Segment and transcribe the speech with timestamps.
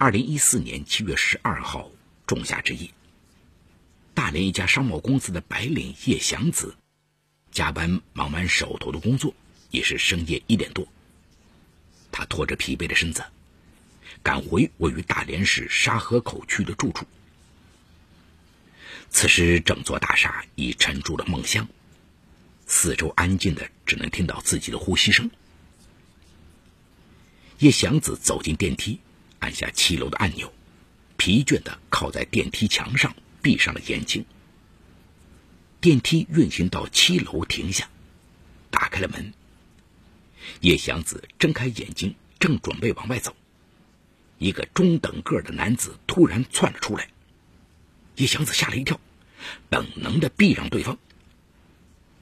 [0.00, 1.90] 二零一四年七月十二号
[2.24, 2.88] 仲夏之夜，
[4.14, 6.76] 大连一家商贸公司的白领叶祥子，
[7.50, 9.34] 加班忙完手头的工作，
[9.72, 10.86] 已是深夜一点多。
[12.12, 13.24] 他拖着疲惫的身子，
[14.22, 17.04] 赶回位于大连市沙河口区的住处。
[19.10, 21.66] 此时，整座大厦已沉住了梦乡，
[22.68, 25.28] 四周安静的，只能听到自己的呼吸声。
[27.58, 29.00] 叶祥子走进电梯。
[29.40, 30.52] 按下七楼的按钮，
[31.16, 34.24] 疲倦的靠在电梯墙上，闭上了眼睛。
[35.80, 37.88] 电梯运行到七楼停下，
[38.70, 39.32] 打开了门。
[40.60, 43.36] 叶祥子睁开眼睛，正准备往外走，
[44.38, 47.08] 一个中等个的男子突然窜了出来。
[48.16, 49.00] 叶祥子吓了一跳，
[49.68, 50.98] 本能的避让对方。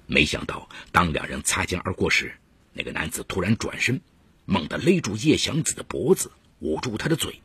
[0.07, 2.37] 没想到，当两人擦肩而过时，
[2.75, 4.01] 那个男子突然转身，
[4.45, 6.31] 猛地勒住叶祥子的脖子。
[6.61, 7.41] 捂住他的嘴，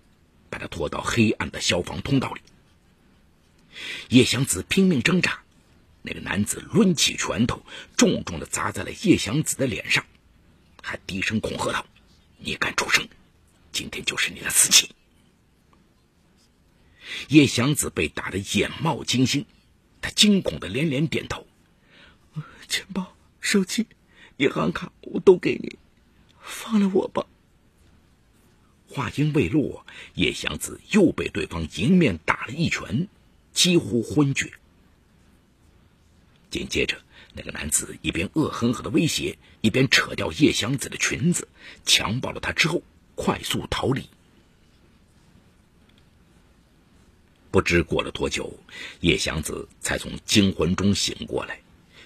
[0.50, 2.42] 把他拖到黑暗的消防通道里。
[4.10, 5.44] 叶祥子拼命挣扎，
[6.02, 7.66] 那个男子抡起拳头，
[7.98, 10.06] 重重的砸在了叶祥子的脸上，
[10.82, 11.86] 还低声恐吓道
[12.38, 13.08] ：“你敢出声，
[13.72, 14.90] 今天就是你的死期。”
[17.30, 19.46] 叶祥子被打得眼冒金星，
[20.02, 21.46] 他惊恐的连连点头
[22.68, 23.88] ：“钱包、手机、
[24.38, 25.78] 银行卡，我都给你，
[26.42, 27.26] 放了我吧。”
[28.92, 33.08] 话音未落，叶祥子又被对方迎面打了一拳，
[33.54, 34.52] 几乎昏厥。
[36.50, 37.02] 紧接着，
[37.34, 41.48] 那个男子一边恶狠狠的威胁，一边扯掉叶祥子的裙子，
[41.86, 42.84] 强暴了她之后，
[43.16, 44.10] 快速逃离。
[47.50, 48.60] 不知过了多久，
[49.00, 51.62] 叶祥子才从惊魂中醒过来，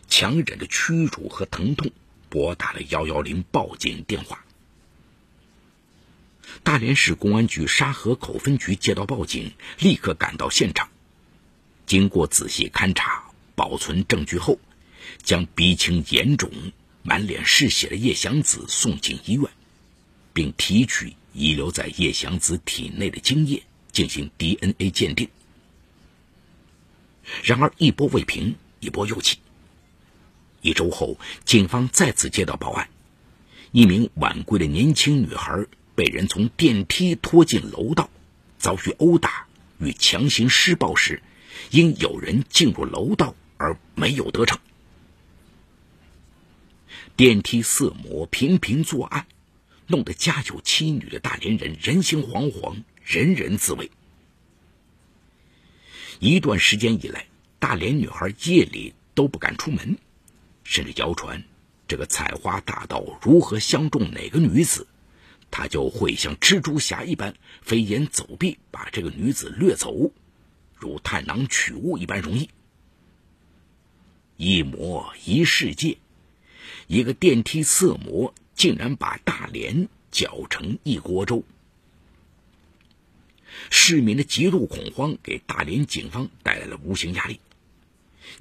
[0.07, 1.91] 强忍着屈辱和疼痛，
[2.29, 4.44] 拨打了幺幺零报警电话。
[6.63, 10.89] 大连市公安局沙河口分局接到报警，立刻赶到现场。
[11.85, 14.59] 经过仔细勘查、保存证据后，
[15.21, 16.49] 将鼻青眼肿、
[17.03, 19.47] 满脸是血的叶祥子送进医院，
[20.33, 25.29] 并提取遗留在叶祥子体内的精液进行 DNA 鉴定。
[27.43, 29.37] 然而，一波未平，一波又起。
[30.61, 32.89] 一周后，警方再次接到报案，
[33.71, 35.65] 一名晚归的年轻女孩。
[35.95, 38.09] 被人从电梯拖进楼道，
[38.59, 39.47] 遭遇殴打
[39.79, 41.23] 与强行施暴时，
[41.71, 44.59] 因有人进入楼道而没有得逞。
[47.15, 49.25] 电梯色魔频频作案，
[49.87, 53.89] 弄得家有妻女的大连人人心惶惶，人人自危。
[56.19, 57.27] 一段时间以来，
[57.57, 59.97] 大连女孩夜里都不敢出门，
[60.65, 61.43] 甚至谣传
[61.87, 64.87] 这个采花大盗如何相中哪个女子。
[65.57, 70.11] 他就会像蜘蛛侠一般飞檐走壁，把这个女子掠走，
[70.77, 72.49] 如探囊取物一般容易。
[74.35, 75.97] 一魔一世界，
[76.87, 81.41] 一个电梯色魔竟然把大连搅成一锅粥。
[83.69, 87.39] 市民的极度恐慌给大连警方带来了无形压力。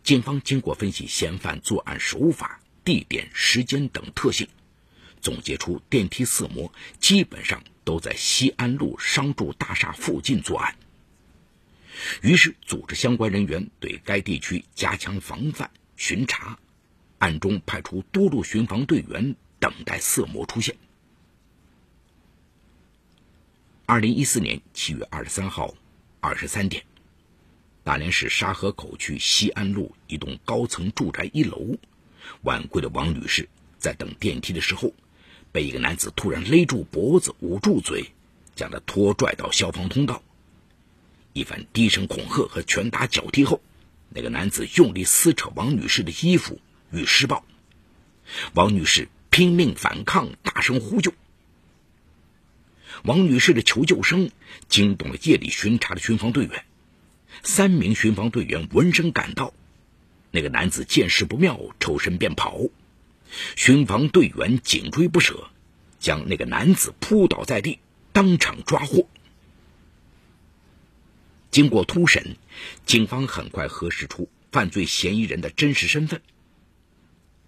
[0.03, 4.49] 警方经过分析嫌犯作案手法、地点、时间等特性。
[5.25, 6.71] 总结出电梯色魔
[7.01, 10.77] 基本上都在西安路商住大厦附近作案，
[12.21, 16.59] 于是组织相关人员对该地区加强防范巡查，
[17.17, 20.77] 暗中派出多路巡防队员等待色魔出现。
[23.87, 25.75] 二零一四年七月二十三号
[26.21, 26.85] 二十三点，
[27.83, 31.79] 大连市沙河口区西安路一栋高层住宅一楼，
[32.43, 33.49] 晚归的王女士
[33.79, 34.93] 在等电梯的时候。
[35.55, 38.11] 被一个男子突然勒住脖子，捂住嘴，
[38.57, 40.21] 将他拖拽到消防通道。
[41.33, 43.61] 一番低声恐吓和拳打脚踢后，
[44.09, 46.61] 那个男子用力撕扯王女士的衣服
[46.91, 47.45] 与施暴。
[48.55, 51.15] 王女士拼命反抗，大声呼救。
[53.05, 54.33] 王女士的求救声
[54.69, 56.65] 惊动了夜里巡查的巡防队员。
[57.45, 59.55] 三名巡防队员闻声赶到，
[60.33, 62.59] 那个男子见势不妙，抽身便跑。
[63.57, 65.51] 巡防队员紧追不舍，
[65.99, 67.79] 将那个男子扑倒在地，
[68.13, 69.09] 当场抓获。
[71.51, 72.37] 经过突审，
[72.85, 76.21] 警方很快核实出犯罪嫌疑人的真实身份。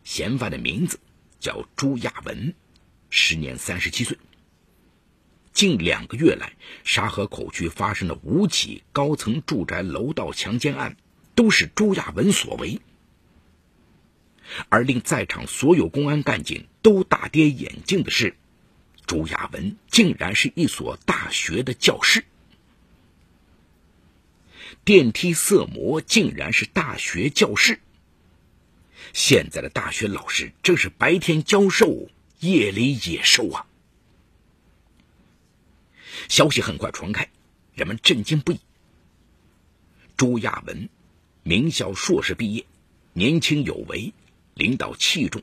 [0.04, 1.00] 嫌犯的名字
[1.40, 2.54] 叫朱亚文，
[3.10, 4.16] 时年三十七岁。
[5.52, 6.52] 近两个月来，
[6.84, 10.96] 沙河口区发生的五起高层住宅楼道强奸案，
[11.34, 12.78] 都是朱亚文所为。
[14.68, 18.34] 而令在场所有公安干警都大跌眼镜的是，
[19.06, 22.24] 朱亚文竟然是一所大学的教师，
[24.84, 27.80] 电梯色魔竟然是大学教师。
[29.12, 32.08] 现在的大学老师正是白天教授，
[32.40, 33.66] 夜里野兽啊！
[36.28, 37.28] 消息很快传开，
[37.74, 38.60] 人们震惊不已。
[40.16, 40.88] 朱亚文，
[41.42, 42.66] 名校硕士毕业，
[43.12, 44.12] 年轻有为，
[44.56, 45.42] 领导器重。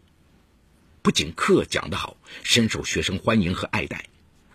[1.04, 4.06] 不仅课讲得好，深受学生欢迎和爱戴，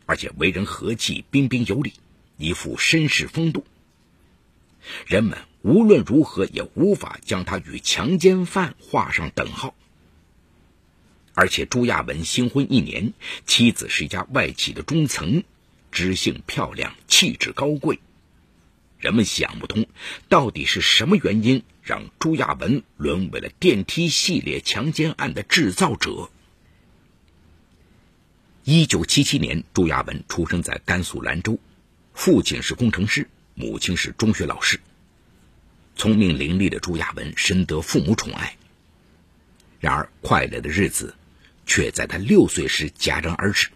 [0.05, 1.93] 而且为人和气、彬彬有礼，
[2.37, 3.65] 一副绅士风度。
[5.07, 9.77] 人们无论如何也无法将他与强奸犯画上等号。
[11.35, 13.13] 而且朱亚文新婚一年，
[13.47, 15.45] 妻子是一家外企的中层，
[15.93, 18.01] 知性漂亮，气质高贵。
[18.99, 19.87] 人们想不通，
[20.29, 26.29] 到底是什么原因让朱亚文沦为了电梯系列强奸案的制造者？
[28.63, 31.59] 一九七七年，朱亚文出生在甘肃兰州，
[32.13, 34.79] 父亲是工程师，母亲是中学老师。
[35.97, 38.59] 聪明伶俐的朱亚文深得父母宠爱。
[39.81, 41.15] 然而，快乐的日子
[41.65, 43.71] 却在他六岁时戛然而止。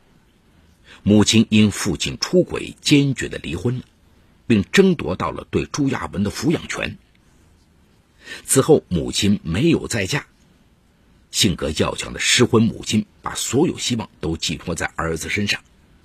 [1.03, 3.85] 母亲因父亲出轨，坚决的离婚了，
[4.47, 6.99] 并争夺到了对朱亚文的抚养权。
[8.45, 10.27] 此后，母亲没有再嫁。
[11.31, 15.63] 性格较强的失婚母亲把所有希望都寄托在儿子身上，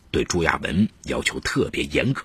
[0.10, 2.24] 对朱亚文要求特别严格。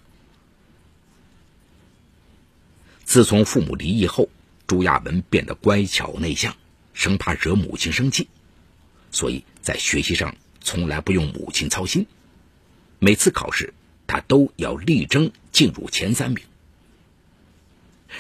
[3.05, 4.29] 自从父母离异后，
[4.67, 6.57] 朱亚文变得乖巧内向，
[6.95, 8.29] 生怕惹母亲生气，
[9.11, 12.07] 所以在学习上从来不用母亲操心。
[13.01, 13.75] 每次考试，
[14.07, 16.45] 他都要力争进入前三名。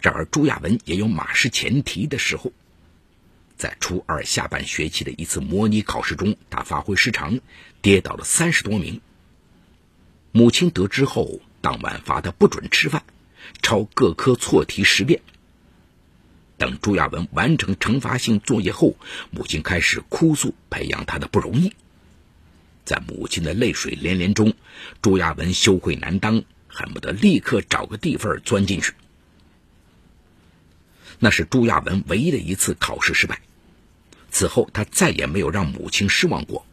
[0.01, 2.53] 然而，朱亚文也有马失前蹄的时候。
[3.57, 7.39] 在初二下半学期的一次模拟考试中，他发挥失常，
[7.81, 9.01] 跌倒了三十多名。
[10.33, 13.05] 母亲得知后，当晚罚他不准吃饭，
[13.63, 15.21] 抄各科错题十遍。
[16.57, 18.97] 等朱亚文完成惩罚性作业后，
[19.31, 21.73] 母亲开始哭诉培养他的不容易。
[22.85, 24.55] 在母亲的泪水连连中，
[25.03, 28.93] 朱亚文羞愧难当，恨不得立刻找个地缝钻进去。
[31.25, 33.41] 那是朱亚文唯一的一次考试失败。
[34.33, 36.67] 此后，他再也没有让母亲失望过。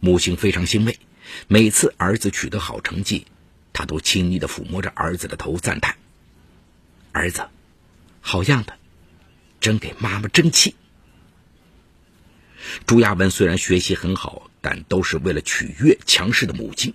[0.00, 0.98] 母亲非常欣慰，
[1.46, 3.28] 每次儿子取得好成绩，
[3.72, 5.96] 他都亲昵的抚摸着儿子的头，赞叹
[7.14, 7.46] ：“儿子，
[8.20, 8.76] 好样的，
[9.60, 10.74] 真给妈妈争气。”
[12.86, 16.92] 朱亚文虽然学习很好，但都是为了取悦强势的母亲。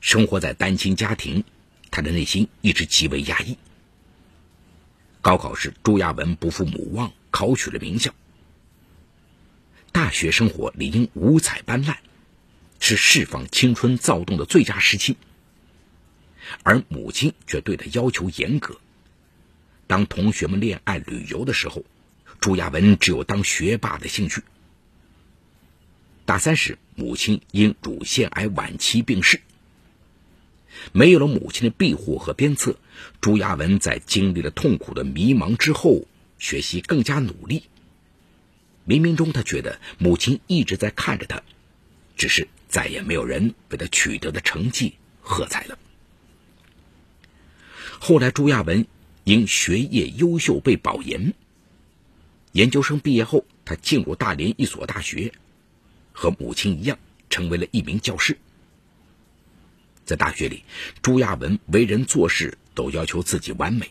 [0.00, 1.44] 生活在单亲家庭，
[1.92, 3.56] 他的内心一直极为压抑。
[5.20, 8.14] 高考时，朱亚文不负母望，考取了名校。
[9.90, 11.96] 大学生活理应五彩斑斓，
[12.78, 15.16] 是释放青春躁动的最佳时期。
[16.62, 18.78] 而母亲却对他要求严格。
[19.86, 21.84] 当同学们恋爱、旅游的时候，
[22.40, 24.42] 朱亚文只有当学霸的兴趣。
[26.24, 29.40] 大三时，母亲因乳腺癌晚期病逝。
[30.92, 32.76] 没有了母亲的庇护和鞭策，
[33.20, 36.06] 朱亚文在经历了痛苦的迷茫之后，
[36.38, 37.64] 学习更加努力。
[38.86, 41.42] 冥冥中，他觉得母亲一直在看着他，
[42.16, 45.78] 只是再也没有人为他取得的成绩喝彩了。
[48.00, 48.86] 后来，朱亚文
[49.24, 51.34] 因学业优秀被保研。
[52.52, 55.32] 研究生毕业后，他进入大连一所大学，
[56.12, 58.38] 和母亲一样，成为了一名教师。
[60.08, 60.64] 在大学里，
[61.02, 63.90] 朱亚文为人做事都要求自己完美。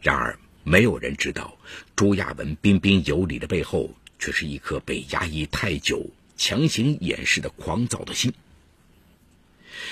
[0.00, 1.58] 然而，没有人知道，
[1.96, 8.32] 朱亚文彬彬有礼的背后，却是一颗被压抑太久、强行掩饰的狂躁的心。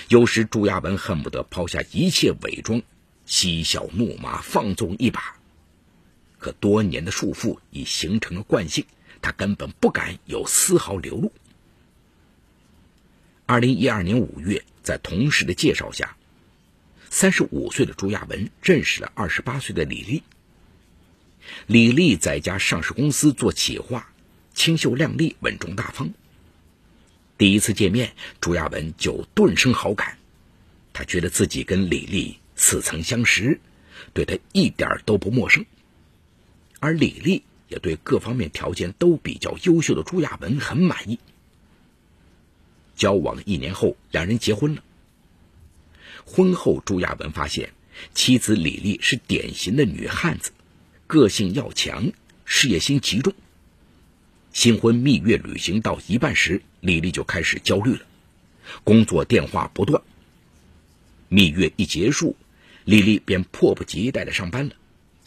[0.07, 2.81] 有时，朱亚文恨不得抛下一切伪装，
[3.27, 5.37] 嬉笑怒骂，放纵一把。
[6.39, 8.87] 可多年的束缚已形成了惯性，
[9.21, 11.33] 他根本不敢有丝毫流露。
[13.49, 16.17] 二零一二年五月，在同事的介绍下，
[17.11, 20.25] 三十五岁的朱亚文认识了二十八岁的李丽。
[21.69, 24.11] 李丽在一家上市公司做企划，
[24.53, 26.13] 清秀靓丽，稳重大方。
[27.39, 30.19] 第一次见面，朱亚文就顿生好感。
[30.93, 33.61] 他觉得自己跟李丽似曾相识，
[34.13, 35.65] 对她一点都不陌生。
[36.81, 41.21] 而李丽也对各方面条件都比较优秀的朱亚文很满意。
[42.97, 44.83] 交往一年后，两人结婚了。
[46.25, 47.73] 婚后，朱亚文发现
[48.15, 50.51] 妻子李丽是典型的女汉子。
[51.07, 52.11] 个性要强，
[52.45, 53.33] 事业心极重。
[54.53, 58.01] 新婚蜜月旅行到一半时，李丽就开始焦虑了，
[58.83, 60.03] 工作电话不断。
[61.29, 62.35] 蜜月一结束，
[62.85, 64.75] 李丽便迫不及待的上班了，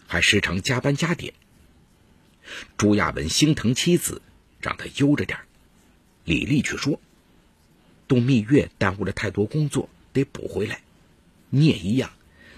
[0.07, 1.33] 还时常加班加点。
[2.75, 4.21] 朱亚文心疼妻子，
[4.59, 5.39] 让她悠着点
[6.25, 6.99] 李丽却说
[8.09, 10.81] ：“度蜜月耽误了太多工作，得补回来。
[11.49, 12.11] 你也一样，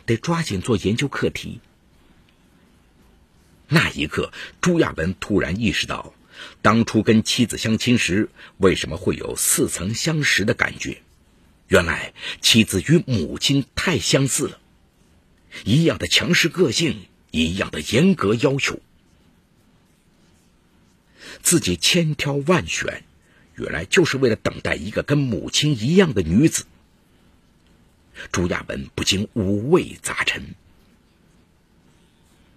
[0.07, 1.59] 得抓紧做研究课题。”
[3.69, 6.13] 那一刻，朱亚文突然意识到，
[6.61, 11.01] 当初跟妻子相亲时，为什么会有似曾相识的感觉？
[11.67, 14.59] 原来妻子与母亲太相似了，
[15.63, 18.79] 一样的强势个性，一样的严格要求。
[21.41, 23.05] 自己千挑万选，
[23.61, 26.65] 原来就是为了等待一个跟母亲一样的女子。
[28.31, 30.55] 朱亚文不禁五味杂陈。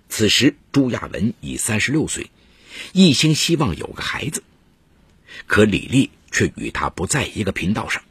[0.09, 2.31] 此时，朱亚文已三十六岁，
[2.93, 4.43] 一心希望有个孩子，
[5.47, 8.03] 可李丽却与他不在一个频道上。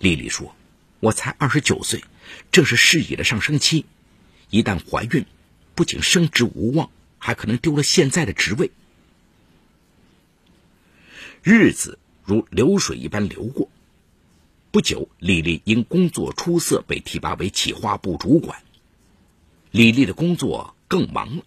[0.00, 0.56] 丽丽说
[0.98, 2.02] ：“我才二十九岁，
[2.50, 3.84] 正是事业的上升期，
[4.50, 5.24] 一旦怀孕，
[5.76, 8.72] 不仅升职无望，还可能丢了现在的职位。”
[11.42, 13.68] 日子如流水一般流过，
[14.70, 18.62] 不久，李丽因工作出色被提拔为企划部主管。
[19.70, 21.42] 李丽的工作更忙了。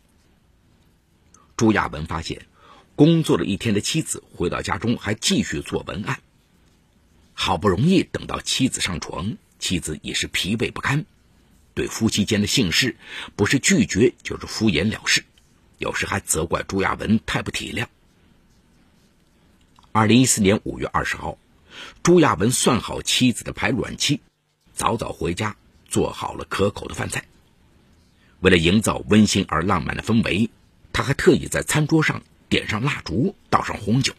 [1.57, 2.47] 朱亚文发现，
[2.95, 6.19] 工作了一天的妻子回到家中还继续做文案。
[7.33, 11.05] 好不容易等到妻子上床，妻子已是疲惫不堪，
[11.73, 12.95] 对夫妻间的性事，
[13.35, 15.23] 不是拒绝就是敷衍了事，
[15.77, 17.87] 有时还责怪朱亚文太不体谅。
[19.93, 21.37] 二零一四年五月二十号，
[22.01, 24.21] 朱亚文算好妻子的排卵期，
[24.73, 25.57] 早早回家
[25.89, 27.25] 做好了可口的饭菜。
[28.39, 30.49] 为了营造温馨而浪漫的氛围，
[30.93, 34.13] 他还特意在餐桌上点上蜡烛，倒上红酒。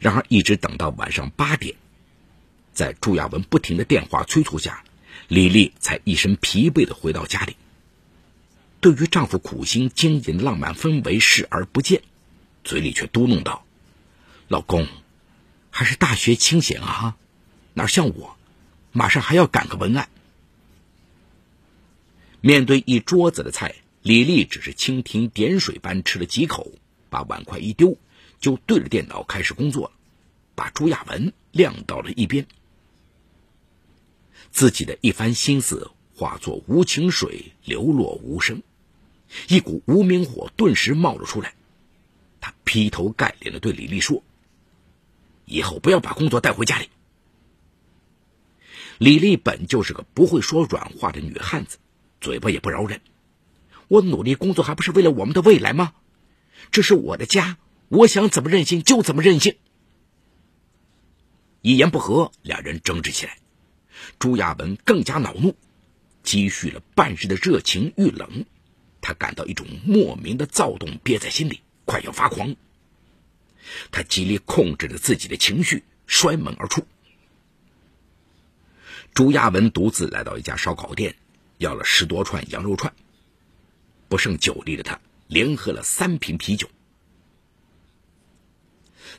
[0.00, 1.74] 然而，一直等到晚上八点，
[2.72, 4.82] 在朱亚文不停的电话催促下，
[5.28, 7.56] 李丽才一身疲惫的回到家里。
[8.80, 12.00] 对于丈夫苦心经营的浪漫氛围视而不见，
[12.64, 13.64] 嘴里却嘟哝道
[14.48, 14.88] ：“老公，
[15.70, 17.16] 还是大学清闲啊，
[17.74, 18.36] 哪像我，
[18.92, 20.08] 马上还要赶个文案。”
[22.40, 26.72] 面对一桌子的菜，李丽只是蜻蜓点水般吃了几口，
[27.10, 27.96] 把碗筷一丢。
[28.40, 29.90] 就对着电脑开始工作，
[30.54, 32.46] 把朱亚文晾到了一边。
[34.50, 38.62] 自己的一番心思化作无情水，流落无声。
[39.48, 41.54] 一股无名火顿时冒了出来。
[42.44, 44.22] 他劈头盖脸的对李丽说
[45.46, 46.90] ：“以后不要把工作带回家里。”
[49.00, 51.78] 李丽本就是个不会说软话的女汉子，
[52.20, 53.00] 嘴巴也不饶人。
[53.88, 55.94] 我努力工作还不是为了我们的未来吗？
[56.70, 57.56] 这是我的家。
[57.88, 59.56] 我想怎么任性就怎么任性。
[61.62, 63.38] 一言不合，两人争执起来。
[64.18, 65.56] 朱亚文更加恼怒，
[66.22, 68.44] 积蓄了半日的热情遇冷，
[69.00, 72.54] 他感到一种莫名的躁动憋在心里，快要发狂。
[73.90, 76.86] 他极力控制着自己的情绪，摔门而出。
[79.14, 81.14] 朱亚文独自来到一家烧烤店，
[81.58, 82.92] 要了十多串羊肉串。
[84.08, 86.68] 不胜酒力的他，连喝了三瓶啤酒。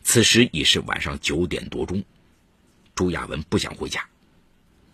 [0.04, 2.04] 此时已是晚上九点多钟，
[2.94, 4.08] 朱亚文不想回家，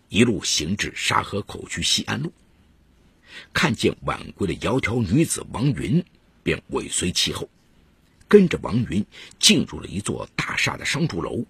[0.08, 2.32] 一路行至沙河口区西安路，
[3.54, 6.04] 看见晚归的窈窕女子王云，
[6.44, 7.50] 便尾随其后，
[8.32, 9.06] 跟着王云
[9.40, 11.44] 进入了一座大厦的商住楼。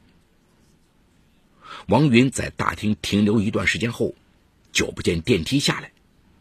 [1.85, 4.15] 王云在大厅停留一段时间后，
[4.71, 5.91] 久不见电梯下来，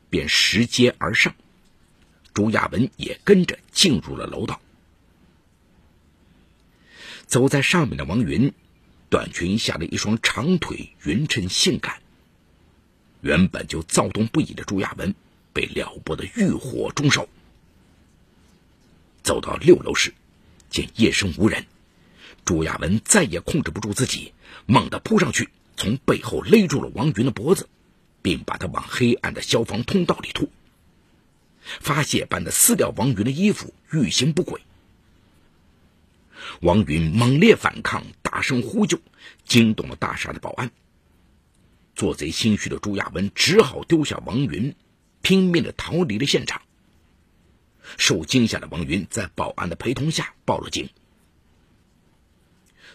[0.08, 1.34] 便拾阶而上，
[2.32, 4.62] 朱亚文也跟着进入了楼道。
[7.26, 8.50] 走在上面的王云，
[9.10, 12.00] 短裙下的一双长腿匀称性感。
[13.20, 15.14] 原本就躁动不已的朱亚文，
[15.52, 17.28] 被撩拨的欲火中烧。
[19.22, 20.14] 走到六楼时，
[20.70, 21.66] 见夜深无人，
[22.44, 24.32] 朱亚文再也控制不住自己，
[24.66, 27.68] 猛地扑上去，从背后勒住了王云的脖子，
[28.22, 30.48] 并把他往黑暗的消防通道里拖，
[31.62, 34.62] 发泄般的撕掉王云的衣服，欲行不轨。
[36.60, 38.98] 王云猛烈反抗，大声呼救，
[39.44, 40.70] 惊动了大厦的保安。
[41.94, 44.74] 做贼心虚的朱亚文只好丢下王云，
[45.20, 46.62] 拼命的逃离了现场。
[47.98, 50.88] 受惊吓的王云在保安的陪同下报了警。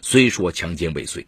[0.02, 1.26] 虽说强奸未遂，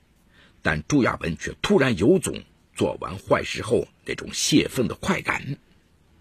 [0.62, 5.58] 但朱亚文却突然有种做完坏事后那种泄愤的快感，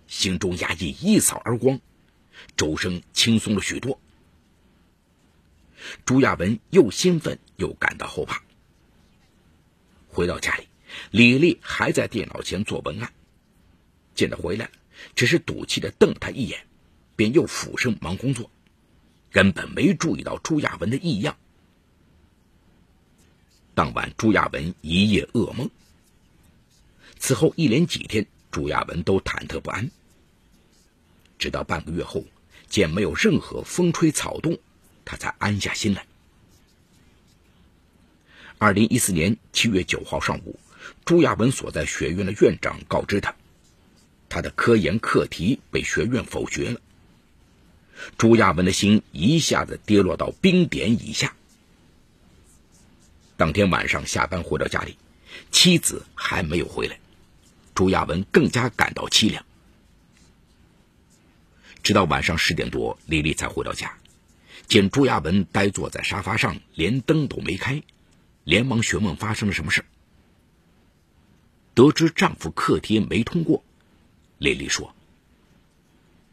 [0.08, 1.79] 心中压抑一扫而光，
[2.56, 4.00] 周身轻松了许多。
[6.06, 8.41] 朱亚文又兴奋又感到后怕。
[10.08, 10.67] 回到家里，
[11.12, 13.13] 李丽还在电脑前做文案，
[14.15, 14.72] 见他回来，
[15.15, 16.65] 只是赌气的瞪他一眼，
[17.18, 18.50] 便又俯身忙工作，
[19.32, 21.36] 根本没注意到朱亚文的异样。
[23.74, 25.70] 当晚，朱亚文一夜噩梦。
[27.20, 29.90] 此后一连几天，朱亚文都忐忑不安。
[31.40, 32.24] 直到半个月后，
[32.70, 34.58] 见没有任何风吹草动，
[35.04, 36.06] 他才安下心来。
[38.60, 40.60] 二零一四年七月九号上午，
[41.06, 43.36] 朱亚文所在学院的院长告知他，
[44.30, 46.82] 他的科研课题被学院否决了。
[48.18, 51.36] 朱亚文的心一下子跌落到冰点以下。
[53.36, 54.98] 当天晚上下班回到家里，
[55.51, 57.00] 妻子还没有回来，
[57.75, 59.46] 朱亚文更加感到凄凉。
[61.84, 63.98] 直到晚上十点多，丽丽才回到家，
[64.68, 67.82] 见朱亚文呆坐在沙发上，连灯都没开，
[68.44, 69.86] 连忙询问发生了什么事。
[71.74, 73.63] 得知丈夫课题没通过，
[74.39, 74.96] 丽丽说：“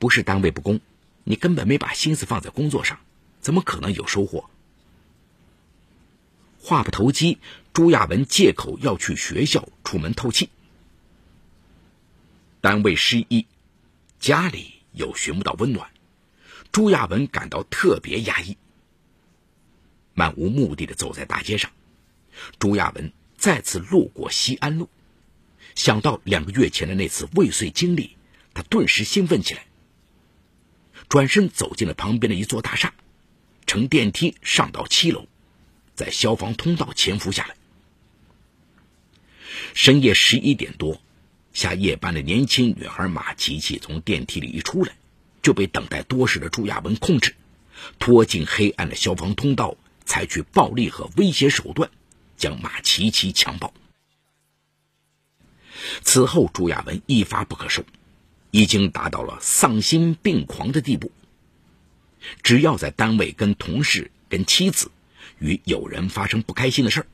[0.01, 0.81] 不是单位不公，
[1.25, 3.01] 你根本没把心思放在工作上，
[3.41, 4.49] 怎么可能有收获？”
[6.61, 7.39] 话不投机，
[7.75, 10.49] 朱亚文借口要去学校出门透气。
[12.63, 13.47] 单位失意，
[14.19, 15.91] 家里又寻不到温暖，
[16.73, 18.57] 朱亚文感到特别压抑。
[20.15, 21.71] 漫无目的的走在大街上，
[22.59, 24.89] 朱亚文再次路过西安路，
[25.75, 28.17] 想到两个月前的那次未遂经历，
[28.55, 29.67] 他顿时兴奋起来。
[31.09, 32.95] 转身走进了旁边的一座大厦，
[33.67, 35.27] 乘电梯上到七楼。
[35.95, 37.55] 在消防通道潜伏下来。
[39.75, 41.01] 深夜十一点多，
[41.53, 44.97] 下夜班的年轻女孩马琪琪从电梯里一出来，
[45.41, 47.37] 就被等待多时的朱亚文控制，
[48.01, 51.89] 拖进黑暗的消防通道，采取暴力和威胁手段，
[52.37, 53.73] 将马琪琪强暴。
[56.03, 57.85] 此后，朱亚文一发不可收，
[58.55, 61.11] 已经达到了丧心病狂的地步。
[62.45, 64.93] 只要在单位跟同事、跟妻子。
[65.41, 67.07] 与友人发生不开心的事儿，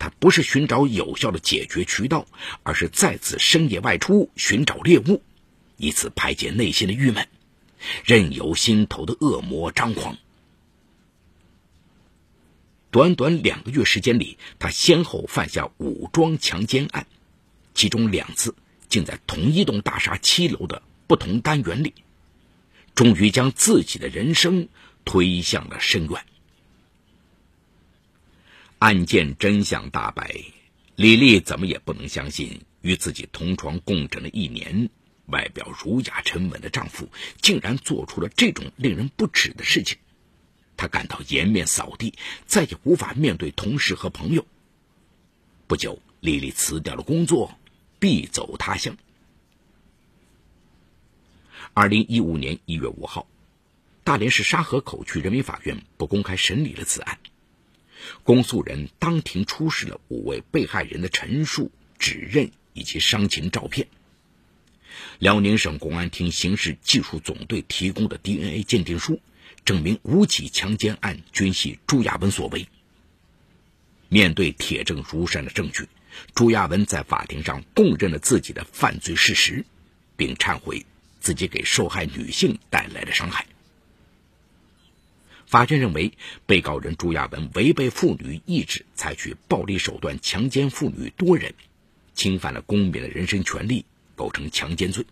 [0.00, 2.26] 他不是寻找有效的解决渠道，
[2.64, 5.22] 而是再次深夜外出寻找猎物，
[5.76, 7.28] 以此排解内心的郁闷，
[8.04, 10.18] 任由心头的恶魔张狂。
[12.90, 17.06] 短短两个月时间里，他先后犯下武装强奸案，
[17.72, 18.56] 其中两次
[18.92, 21.94] 竟在同一栋大厦七楼的不同单元里，
[22.94, 24.68] 终于将自己的人生
[25.06, 26.26] 推向了深渊。
[28.78, 30.44] 案件真相大白，
[30.94, 34.90] 李丽怎么也不能相信，与自己同床共枕了一年、
[35.24, 37.08] 外表儒雅沉稳的丈夫，
[37.40, 39.96] 竟然做出了这种令人不齿的事情。
[40.76, 42.12] 她感到颜面扫地，
[42.44, 44.46] 再也无法面对同事和朋友。
[45.66, 47.58] 不久，丽丽辞掉了工作，
[48.02, 48.96] 必走他乡。
[51.72, 53.28] 二零一五年一月五号，
[54.02, 57.20] 大连市沙河口区人民法院不公开审理了此案。
[58.24, 63.86] 公诉人当庭出示了五位被害人的陈述、指认以及伤情照片。
[65.20, 69.20] 辽宁省公安厅刑事技术总队提供的 DNA 鉴定书，
[69.64, 72.66] 证明五起强奸案均系朱亚文所为。
[74.08, 75.88] 面对铁证如山的证据，
[76.34, 79.64] 朱亚文在法庭上供认了自己的犯罪事实，
[80.16, 80.84] 并忏悔
[81.20, 83.46] 自己给受害女性带来的伤害。
[85.46, 86.12] 法院认为，
[86.46, 91.54] 被告人朱亚文违背妇女意志，采取暴力手段强奸妇女多人，
[92.14, 93.84] 侵犯了公民的人身权利，
[94.16, 95.04] 构成强奸罪。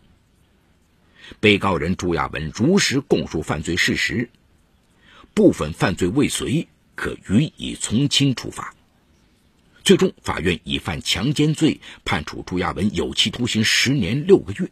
[1.41, 4.31] 被告人朱亚文如实供述犯罪事实，
[5.35, 8.75] 部分犯罪未遂，可予以从轻处罚。
[9.83, 14.71] 最终，法院以犯强奸罪判处朱亚文有期徒刑十年六个月。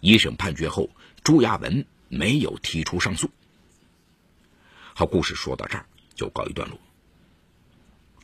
[0.00, 0.88] 一审判决后，
[1.22, 3.30] 朱亚文没有提出上诉。
[4.94, 6.78] 好，故事说到这儿就告一段落。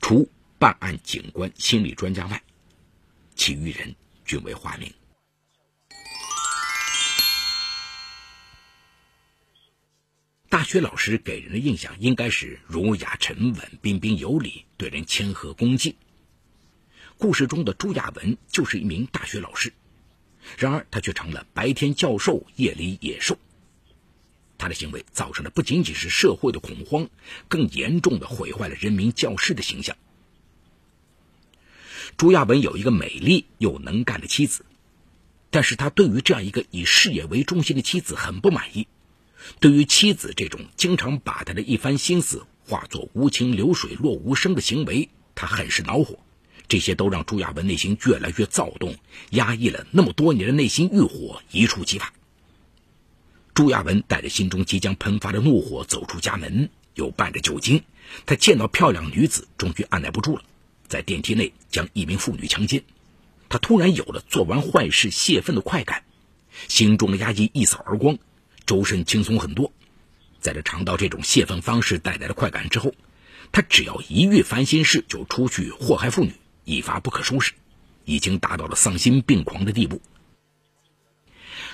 [0.00, 2.42] 除办案警官、心理专家外，
[3.34, 3.94] 其余人
[4.24, 4.90] 均为化名。
[10.56, 15.94] 大学老师给人的印象应该是儒雅沉稳、彬彬有礼，对人谦和恭敬。
[17.18, 19.74] 故事中的朱亚文就是一名大学老师，
[20.56, 23.38] 然而他却成了白天教授、夜里野兽。
[24.56, 27.10] 他的行为造成的不仅仅是社会的恐慌，
[27.48, 29.94] 更严重的毁坏了人民教师的形象。
[32.16, 34.64] 朱亚文有一个美丽又能干的妻子，
[35.50, 38.88] 但是他对于这样一个以事业为中心的妻子很不满意，
[39.60, 46.18] 对于妻子这种经常把他的一番心思化作无情流水落无声的行为，他很是恼火。
[46.68, 48.96] 这些都让朱亚文内心越来越躁动，
[49.30, 52.12] 压抑了那么多年的内心欲火一触即发。
[53.54, 57.84] 朱亚文带着心中即将喷发的怒火走出家门，又伴着酒精，
[58.26, 60.42] 他见到漂亮女子，终于按耐不住了，
[60.88, 62.82] 在电梯内将一名妇女强奸。
[63.48, 66.02] 他突然有了做完坏事泄愤的快感，
[66.66, 68.18] 心中的压抑一扫而光，
[68.66, 69.72] 周身轻松很多。
[70.40, 72.94] 在这尝到这种泄愤方式带来的快感之后，
[73.52, 76.34] 他只要一遇烦心事，就出去祸害妇女。
[76.64, 77.52] 一发不可收拾，
[78.04, 80.02] 已经达到了丧心病狂的地步。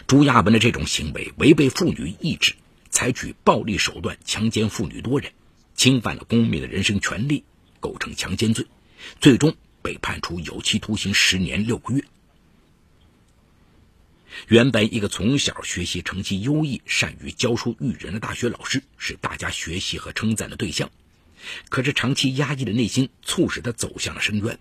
[0.06, 2.54] 朱亚文的这种行为违背妇女意志，
[2.90, 5.32] 采取暴力手段强奸妇女多人，
[5.74, 7.44] 侵犯了公民的人身权利，
[7.80, 8.66] 构成强奸罪，
[9.18, 12.04] 最终被判处有期徒刑十年六个月。
[14.48, 20.90] 原本一个从小学习成绩优异、善于教书育人的大学老师，是大家学习和称赞的对象，
[21.68, 24.58] 可是长期压抑的内心，促使他走向了深渊。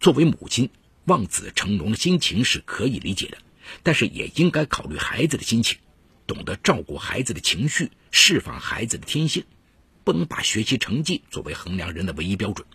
[0.00, 0.70] 作为母亲，
[1.06, 3.38] 望子成龙的心情是可以理解的，
[3.82, 5.78] 但是也应该考虑孩子的心情，
[6.26, 9.44] 懂得照顾孩子的情绪，释放孩子的天性，
[10.04, 12.66] 不能把学习成绩作为衡量人的唯一标准。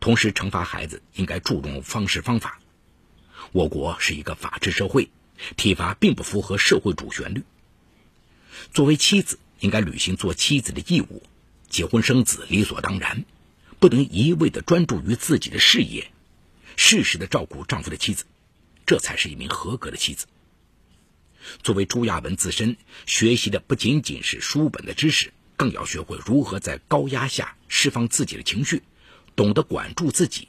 [0.00, 2.60] 同时，惩罚孩子应该注重方式方法。
[3.56, 5.08] 我国是一个法治社会，
[5.56, 7.42] 体罚并不符合社会主旋律。
[8.74, 11.22] 作为妻子，应该履行做妻子的义务，
[11.70, 13.24] 结婚生子理所当然。
[13.78, 16.10] 不能一味的专注于自己的事业，
[16.76, 18.26] 适时的照顾丈夫的妻子，
[18.84, 20.26] 这才是一名合格的妻子。
[21.62, 28.82] 作为朱亚文自身学习的不仅仅是书本的知识，更要学会如何在高压下释放自己的情绪，
[29.34, 30.48] 懂得管住自己。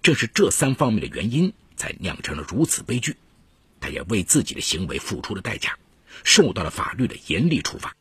[0.00, 3.16] 正是这三方面的原因，才酿成了如此悲剧。
[3.80, 5.76] 他也为自己的行为付出了代价，
[6.24, 7.94] 受到了法律的严厉处罚。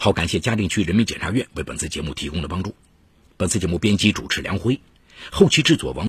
[0.00, 2.76] 好，感谢嘉定区人民检察院为本次节目提供的帮助。
[3.36, 4.80] 本次节目编辑主持梁辉，
[5.32, 6.06] 后期制作王。